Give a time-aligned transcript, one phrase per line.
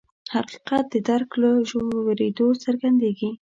[0.35, 3.29] حقیقت د درک له ژورېدو څرګندېږي.